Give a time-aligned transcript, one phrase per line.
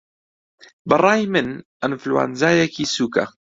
[0.89, 1.47] بەڕای من
[1.81, 3.23] ئەنفلەوەنزایەکی سووکه